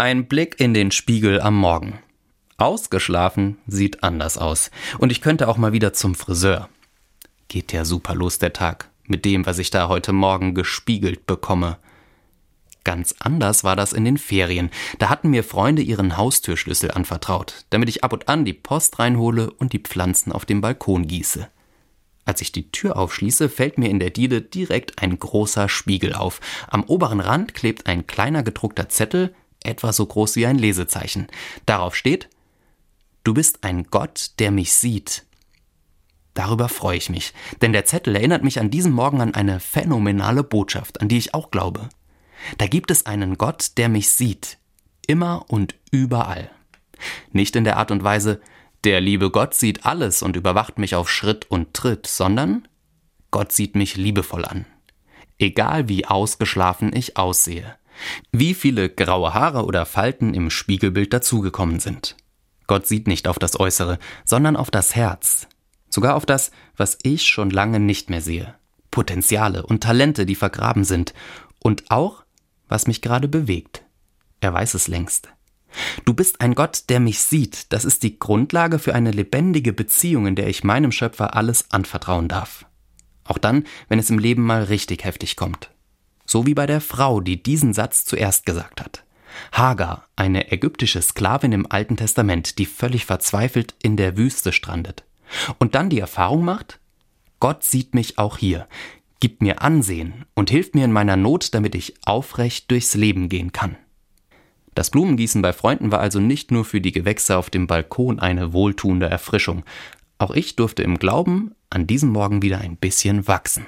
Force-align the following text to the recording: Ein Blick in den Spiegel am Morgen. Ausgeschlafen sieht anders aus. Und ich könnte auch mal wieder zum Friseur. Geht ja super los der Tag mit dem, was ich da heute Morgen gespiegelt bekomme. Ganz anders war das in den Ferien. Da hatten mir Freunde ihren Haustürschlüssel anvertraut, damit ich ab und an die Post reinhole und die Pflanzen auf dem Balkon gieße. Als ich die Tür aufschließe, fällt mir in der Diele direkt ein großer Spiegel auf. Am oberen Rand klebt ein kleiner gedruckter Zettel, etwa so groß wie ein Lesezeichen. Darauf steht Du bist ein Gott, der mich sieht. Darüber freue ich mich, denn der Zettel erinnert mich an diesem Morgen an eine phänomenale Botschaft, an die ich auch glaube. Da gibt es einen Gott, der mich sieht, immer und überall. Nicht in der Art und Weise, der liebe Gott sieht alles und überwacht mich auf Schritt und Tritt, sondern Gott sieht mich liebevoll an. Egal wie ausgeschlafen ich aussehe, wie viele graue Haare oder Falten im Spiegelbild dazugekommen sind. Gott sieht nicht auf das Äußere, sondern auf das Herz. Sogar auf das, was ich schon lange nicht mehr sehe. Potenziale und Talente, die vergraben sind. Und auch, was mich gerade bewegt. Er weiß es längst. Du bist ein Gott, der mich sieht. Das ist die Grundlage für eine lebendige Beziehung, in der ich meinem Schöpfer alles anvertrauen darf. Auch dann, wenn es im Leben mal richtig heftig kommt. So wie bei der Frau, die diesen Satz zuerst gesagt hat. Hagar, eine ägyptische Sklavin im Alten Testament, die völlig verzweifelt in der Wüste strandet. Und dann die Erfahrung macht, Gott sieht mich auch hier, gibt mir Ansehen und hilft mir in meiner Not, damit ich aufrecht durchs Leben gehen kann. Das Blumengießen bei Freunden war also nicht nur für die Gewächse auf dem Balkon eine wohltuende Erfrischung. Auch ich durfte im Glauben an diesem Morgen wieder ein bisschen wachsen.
Ein 0.00 0.28
Blick 0.28 0.60
in 0.60 0.74
den 0.74 0.92
Spiegel 0.92 1.40
am 1.40 1.56
Morgen. 1.56 1.98
Ausgeschlafen 2.56 3.58
sieht 3.66 4.04
anders 4.04 4.38
aus. 4.38 4.70
Und 4.98 5.10
ich 5.10 5.20
könnte 5.20 5.48
auch 5.48 5.56
mal 5.56 5.72
wieder 5.72 5.92
zum 5.92 6.14
Friseur. 6.14 6.68
Geht 7.48 7.72
ja 7.72 7.84
super 7.84 8.14
los 8.14 8.38
der 8.38 8.52
Tag 8.52 8.92
mit 9.08 9.24
dem, 9.24 9.44
was 9.44 9.58
ich 9.58 9.70
da 9.70 9.88
heute 9.88 10.12
Morgen 10.12 10.54
gespiegelt 10.54 11.26
bekomme. 11.26 11.78
Ganz 12.84 13.16
anders 13.18 13.64
war 13.64 13.74
das 13.74 13.92
in 13.92 14.04
den 14.04 14.18
Ferien. 14.18 14.70
Da 15.00 15.08
hatten 15.08 15.30
mir 15.30 15.42
Freunde 15.42 15.82
ihren 15.82 16.16
Haustürschlüssel 16.16 16.92
anvertraut, 16.92 17.64
damit 17.70 17.88
ich 17.88 18.04
ab 18.04 18.12
und 18.12 18.28
an 18.28 18.44
die 18.44 18.54
Post 18.54 19.00
reinhole 19.00 19.50
und 19.50 19.72
die 19.72 19.80
Pflanzen 19.80 20.30
auf 20.30 20.44
dem 20.44 20.60
Balkon 20.60 21.08
gieße. 21.08 21.48
Als 22.24 22.40
ich 22.40 22.52
die 22.52 22.70
Tür 22.70 22.96
aufschließe, 22.96 23.48
fällt 23.48 23.78
mir 23.78 23.90
in 23.90 23.98
der 23.98 24.10
Diele 24.10 24.42
direkt 24.42 25.02
ein 25.02 25.18
großer 25.18 25.68
Spiegel 25.68 26.14
auf. 26.14 26.40
Am 26.68 26.84
oberen 26.84 27.18
Rand 27.18 27.52
klebt 27.54 27.88
ein 27.88 28.06
kleiner 28.06 28.44
gedruckter 28.44 28.88
Zettel, 28.88 29.34
etwa 29.64 29.92
so 29.92 30.06
groß 30.06 30.36
wie 30.36 30.46
ein 30.46 30.58
Lesezeichen. 30.58 31.28
Darauf 31.66 31.94
steht 31.96 32.28
Du 33.24 33.34
bist 33.34 33.62
ein 33.62 33.84
Gott, 33.90 34.30
der 34.38 34.50
mich 34.50 34.72
sieht. 34.72 35.26
Darüber 36.32 36.68
freue 36.68 36.96
ich 36.96 37.10
mich, 37.10 37.34
denn 37.60 37.74
der 37.74 37.84
Zettel 37.84 38.16
erinnert 38.16 38.42
mich 38.42 38.58
an 38.58 38.70
diesem 38.70 38.92
Morgen 38.92 39.20
an 39.20 39.34
eine 39.34 39.60
phänomenale 39.60 40.44
Botschaft, 40.44 41.02
an 41.02 41.08
die 41.08 41.18
ich 41.18 41.34
auch 41.34 41.50
glaube. 41.50 41.88
Da 42.56 42.66
gibt 42.66 42.90
es 42.90 43.06
einen 43.06 43.36
Gott, 43.36 43.72
der 43.76 43.88
mich 43.88 44.10
sieht, 44.10 44.56
immer 45.06 45.44
und 45.48 45.74
überall. 45.90 46.50
Nicht 47.32 47.56
in 47.56 47.64
der 47.64 47.76
Art 47.76 47.90
und 47.90 48.04
Weise, 48.04 48.40
der 48.84 49.00
liebe 49.00 49.30
Gott 49.30 49.54
sieht 49.54 49.84
alles 49.84 50.22
und 50.22 50.36
überwacht 50.36 50.78
mich 50.78 50.94
auf 50.94 51.10
Schritt 51.10 51.50
und 51.50 51.74
Tritt, 51.74 52.06
sondern 52.06 52.66
Gott 53.30 53.52
sieht 53.52 53.74
mich 53.74 53.96
liebevoll 53.96 54.44
an. 54.44 54.64
Egal 55.38 55.88
wie 55.88 56.06
ausgeschlafen 56.06 56.94
ich 56.94 57.16
aussehe, 57.16 57.76
wie 58.32 58.54
viele 58.54 58.88
graue 58.88 59.34
Haare 59.34 59.64
oder 59.64 59.86
Falten 59.86 60.34
im 60.34 60.50
Spiegelbild 60.50 61.12
dazugekommen 61.12 61.80
sind. 61.80 62.16
Gott 62.66 62.86
sieht 62.86 63.08
nicht 63.08 63.28
auf 63.28 63.38
das 63.38 63.58
Äußere, 63.58 63.98
sondern 64.24 64.56
auf 64.56 64.70
das 64.70 64.94
Herz. 64.94 65.48
Sogar 65.88 66.16
auf 66.16 66.26
das, 66.26 66.50
was 66.76 66.98
ich 67.02 67.24
schon 67.24 67.50
lange 67.50 67.80
nicht 67.80 68.10
mehr 68.10 68.20
sehe. 68.20 68.54
Potenziale 68.90 69.64
und 69.64 69.82
Talente, 69.82 70.26
die 70.26 70.34
vergraben 70.34 70.84
sind. 70.84 71.14
Und 71.60 71.90
auch, 71.90 72.24
was 72.68 72.86
mich 72.86 73.00
gerade 73.00 73.26
bewegt. 73.26 73.82
Er 74.40 74.52
weiß 74.52 74.74
es 74.74 74.86
längst. 74.88 75.28
Du 76.04 76.14
bist 76.14 76.40
ein 76.40 76.54
Gott, 76.54 76.84
der 76.88 77.00
mich 77.00 77.20
sieht. 77.20 77.72
Das 77.72 77.84
ist 77.84 78.02
die 78.02 78.18
Grundlage 78.18 78.78
für 78.78 78.94
eine 78.94 79.10
lebendige 79.10 79.72
Beziehung, 79.72 80.26
in 80.26 80.34
der 80.34 80.48
ich 80.48 80.64
meinem 80.64 80.92
Schöpfer 80.92 81.34
alles 81.34 81.70
anvertrauen 81.70 82.28
darf. 82.28 82.66
Auch 83.24 83.38
dann, 83.38 83.64
wenn 83.88 83.98
es 83.98 84.10
im 84.10 84.18
Leben 84.18 84.42
mal 84.42 84.64
richtig 84.64 85.04
heftig 85.04 85.36
kommt. 85.36 85.70
So 86.28 86.46
wie 86.46 86.52
bei 86.52 86.66
der 86.66 86.82
Frau, 86.82 87.20
die 87.20 87.42
diesen 87.42 87.72
Satz 87.72 88.04
zuerst 88.04 88.44
gesagt 88.44 88.82
hat. 88.82 89.02
Hagar, 89.50 90.04
eine 90.14 90.52
ägyptische 90.52 91.00
Sklavin 91.00 91.52
im 91.52 91.66
Alten 91.70 91.96
Testament, 91.96 92.58
die 92.58 92.66
völlig 92.66 93.06
verzweifelt 93.06 93.74
in 93.82 93.96
der 93.96 94.18
Wüste 94.18 94.52
strandet. 94.52 95.04
Und 95.58 95.74
dann 95.74 95.88
die 95.88 96.00
Erfahrung 96.00 96.44
macht, 96.44 96.80
Gott 97.40 97.64
sieht 97.64 97.94
mich 97.94 98.18
auch 98.18 98.36
hier, 98.36 98.68
gibt 99.20 99.40
mir 99.40 99.62
Ansehen 99.62 100.26
und 100.34 100.50
hilft 100.50 100.74
mir 100.74 100.84
in 100.84 100.92
meiner 100.92 101.16
Not, 101.16 101.54
damit 101.54 101.74
ich 101.74 101.94
aufrecht 102.04 102.70
durchs 102.70 102.94
Leben 102.94 103.30
gehen 103.30 103.52
kann. 103.52 103.76
Das 104.74 104.90
Blumengießen 104.90 105.40
bei 105.40 105.54
Freunden 105.54 105.90
war 105.90 106.00
also 106.00 106.20
nicht 106.20 106.50
nur 106.50 106.66
für 106.66 106.82
die 106.82 106.92
Gewächse 106.92 107.38
auf 107.38 107.48
dem 107.48 107.66
Balkon 107.66 108.20
eine 108.20 108.52
wohltuende 108.52 109.08
Erfrischung. 109.08 109.64
Auch 110.18 110.32
ich 110.32 110.56
durfte 110.56 110.82
im 110.82 110.98
Glauben 110.98 111.54
an 111.70 111.86
diesem 111.86 112.10
Morgen 112.10 112.42
wieder 112.42 112.58
ein 112.58 112.76
bisschen 112.76 113.26
wachsen. 113.26 113.66